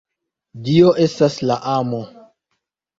Dio 0.69 0.95
estas 1.05 1.37
la 1.47 1.61
Amo. 1.77 2.05